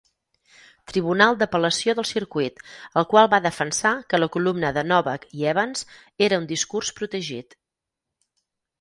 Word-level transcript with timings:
Tribunal 0.91 1.37
d'Apel·lació 1.41 1.95
del 1.99 2.07
Circuit, 2.13 2.63
el 3.03 3.07
qual 3.13 3.31
va 3.35 3.41
defensar 3.45 3.93
que 4.15 4.23
la 4.23 4.31
columna 4.39 4.75
de 4.81 4.87
Novak 4.95 5.31
i 5.41 5.49
Evans 5.55 5.89
era 6.31 6.45
un 6.45 6.53
discurs 6.57 6.95
protegit. 7.03 7.59